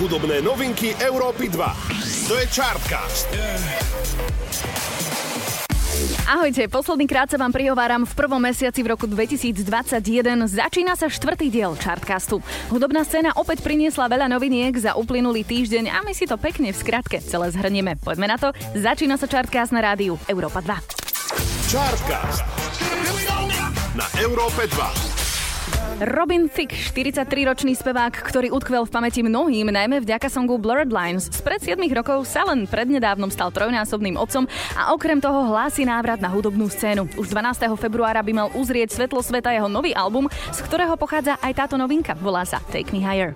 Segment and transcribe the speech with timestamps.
[0.00, 1.60] Hudobné novinky Európy 2.
[2.24, 3.28] To je Chartcast.
[6.24, 9.60] Ahojte, posledný krát sa vám prihováram v prvom mesiaci v roku 2021.
[10.48, 12.40] Začína sa štvrtý diel Chartcastu.
[12.72, 16.80] Hudobná scéna opäť priniesla veľa noviniek za uplynulý týždeň a my si to pekne v
[16.80, 18.00] skratke celé zhrnieme.
[18.00, 18.56] Poďme na to.
[18.72, 20.80] Začína sa Chartcast na rádiu Európa 2.
[21.68, 22.48] Chartcast
[23.92, 25.09] na Európe 2.
[25.98, 31.26] Robin Thicke, 43-ročný spevák, ktorý utkvel v pamäti mnohým, najmä vďaka songu Blurred Lines.
[31.34, 34.46] Spred 7 rokov sa len prednedávnom stal trojnásobným otcom
[34.78, 37.10] a okrem toho hlási návrat na hudobnú scénu.
[37.18, 37.66] Už 12.
[37.74, 42.14] februára by mal uzrieť svetlo sveta jeho nový album, z ktorého pochádza aj táto novinka.
[42.22, 43.34] Volá sa Take Me Higher.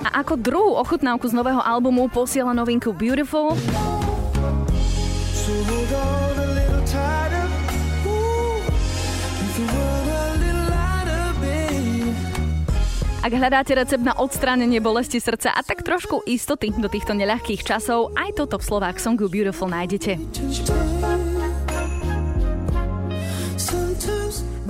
[0.00, 3.54] A ako druhú ochutnávku z nového albumu posiela novinku Beautiful.
[13.20, 18.16] Ak hľadáte recept na odstránenie bolesti srdca a tak trošku istoty do týchto neľahkých časov,
[18.16, 20.16] aj toto v Slovák songu Beautiful nájdete.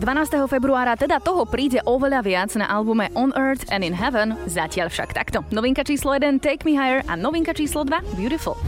[0.00, 0.50] 12.
[0.50, 5.14] februára teda toho príde oveľa viac na albume On Earth and in Heaven, zatiaľ však
[5.14, 5.46] takto.
[5.54, 8.58] Novinka číslo 1 Take Me Higher a novinka číslo 2 Beautiful.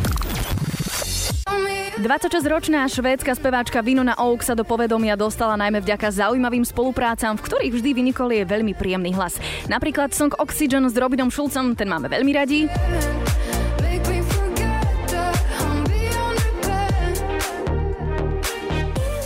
[2.02, 7.78] 26-ročná švédska speváčka Vinona Oak sa do povedomia dostala najmä vďaka zaujímavým spoluprácam, v ktorých
[7.78, 9.38] vždy vynikol je veľmi príjemný hlas.
[9.70, 12.66] Napríklad song Oxygen s Robinom Schulzom, ten máme veľmi radi.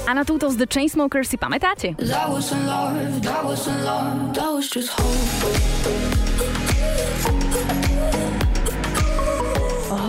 [0.07, 1.97] A na túto z The Chainsmokers si pamätáte?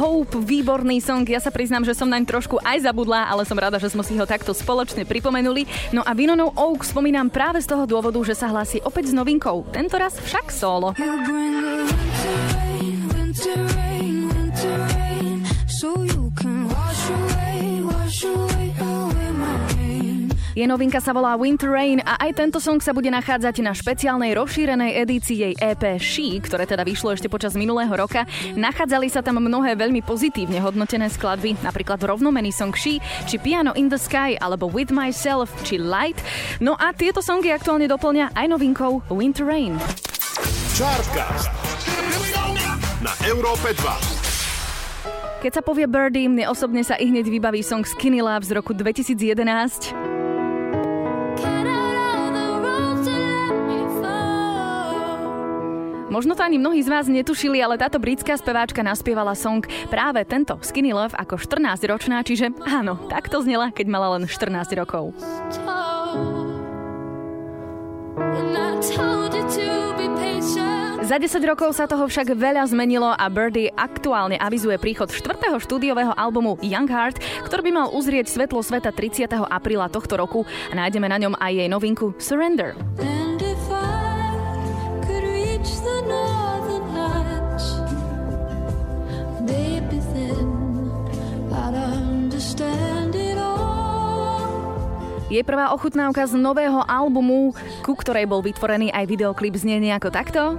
[0.07, 1.27] Hope, výborný song.
[1.27, 4.15] Ja sa priznám, že som naň trošku aj zabudla, ale som rada, že sme si
[4.15, 5.67] ho takto spoločne pripomenuli.
[5.91, 9.67] No a Vinonov Oak spomínam práve z toho dôvodu, že sa hlási opäť s novinkou.
[9.67, 10.95] Tentoraz však solo.
[20.57, 24.33] Je novinka sa volá Winter Rain a aj tento song sa bude nachádzať na špeciálnej
[24.33, 28.25] rozšírenej edícii jej EP She, ktoré teda vyšlo ešte počas minulého roka.
[28.57, 32.97] Nachádzali sa tam mnohé veľmi pozitívne hodnotené skladby, napríklad rovnomený song She,
[33.29, 36.17] či Piano in the Sky, alebo With Myself, či Light.
[36.57, 39.77] No a tieto songy aktuálne doplňa aj novinkou Winter Rain.
[40.73, 41.53] Chartcast
[43.05, 45.45] na Európe 2.
[45.45, 48.73] Keď sa povie Birdie, mne osobne sa i hneď vybaví song Skinny Love z roku
[48.73, 50.06] 2011.
[56.07, 60.55] Možno to ani mnohí z vás netušili, ale táto britská speváčka naspievala song práve tento
[60.63, 65.11] Skinny Love ako 14-ročná, čiže áno, takto znela, keď mala len 14 rokov.
[71.07, 75.55] Za 10 rokov sa toho však veľa zmenilo a Birdie aktuálne avizuje príchod 4.
[75.59, 79.31] štúdiového albumu Young Heart, ktorý by mal uzrieť svetlo sveta 30.
[79.47, 82.75] apríla tohto roku a nájdeme na ňom aj jej novinku Surrender.
[95.27, 97.51] Je prvá ochutnávka z nového albumu,
[97.83, 100.55] ku ktorej bol vytvorený aj videoklip znie nejako takto.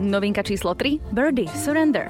[0.00, 2.08] Novinka číslo 3, Birdie, Surrender.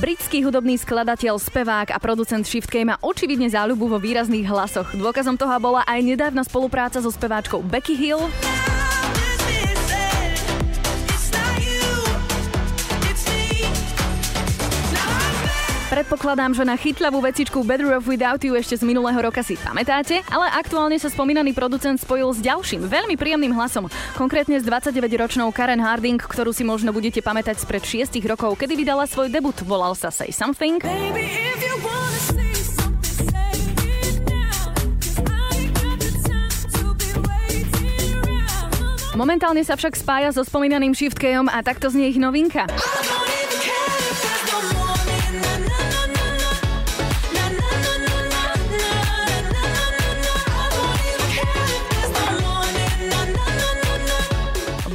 [0.00, 4.96] Britský hudobný skladateľ, spevák a producent Shift má očividne záľubu vo výrazných hlasoch.
[4.96, 8.30] Dôkazom toho bola aj nedávna spolupráca so speváčkou Becky Hill,
[15.98, 20.22] Predpokladám, že na chytľavú vecičku Better Off Without You ešte z minulého roka si pamätáte,
[20.30, 23.90] ale aktuálne sa spomínaný producent spojil s ďalším, veľmi príjemným hlasom.
[24.14, 29.10] Konkrétne s 29-ročnou Karen Harding, ktorú si možno budete pamätať spred 6 rokov, kedy vydala
[29.10, 29.58] svoj debut.
[29.66, 30.78] Volal sa Say Something.
[30.86, 31.26] Baby,
[39.18, 42.70] Momentálne sa však spája so spomínaným Shiftkejom a takto znie ich novinka.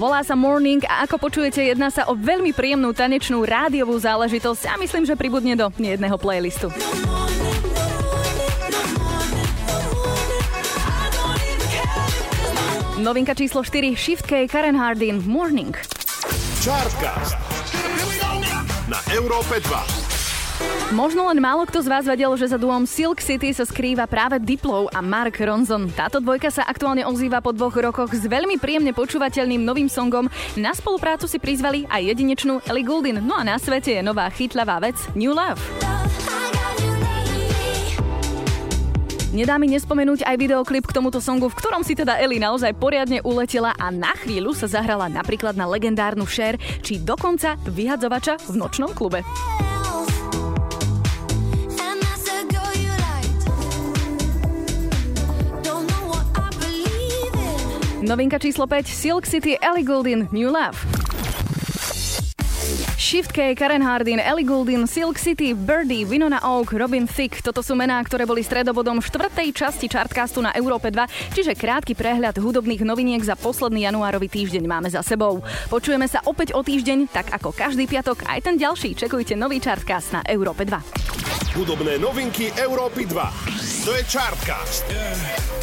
[0.04, 4.76] Volá sa Morning a ako počujete, jedná sa o veľmi príjemnú tanečnú rádiovú záležitosť a
[4.76, 6.68] myslím, že pribudne do nejedného playlistu.
[13.00, 15.72] Novinka číslo 4 Shift K Karen Hardin Morning.
[16.60, 17.40] Chartcast
[18.92, 20.03] na Európe 2.
[20.94, 24.38] Možno len málo kto z vás vedel, že za duom Silk City sa skrýva práve
[24.38, 25.90] Diplo a Mark Ronson.
[25.90, 30.30] Táto dvojka sa aktuálne ozýva po dvoch rokoch s veľmi príjemne počúvateľným novým songom.
[30.54, 33.26] Na spoluprácu si prizvali aj jedinečnú Ellie Goulding.
[33.26, 35.58] No a na svete je nová chytľavá vec New Love.
[39.34, 43.18] Nedá mi nespomenúť aj videoklip k tomuto songu, v ktorom si teda Ellie naozaj poriadne
[43.26, 48.94] uletela a na chvíľu sa zahrala napríklad na legendárnu Cher, či dokonca vyhadzovača v nočnom
[48.94, 49.26] klube.
[58.04, 60.76] Novinka číslo 5, Silk City, Ellie Goulding, New Love.
[63.00, 67.40] Shift K, Karen Hardin, Ellie Goulding, Silk City, Birdie, Winona Oak, Robin Thicke.
[67.40, 72.36] Toto sú mená, ktoré boli stredobodom štvrtej časti Chartcastu na Európe 2, čiže krátky prehľad
[72.44, 75.40] hudobných noviniek za posledný januárový týždeň máme za sebou.
[75.72, 79.00] Počujeme sa opäť o týždeň, tak ako každý piatok, aj ten ďalší.
[79.00, 81.56] Čekujte nový Chartcast na Európe 2.
[81.56, 83.88] Hudobné novinky Európy 2.
[83.88, 84.84] To je Chartcast.
[84.92, 85.63] Yeah.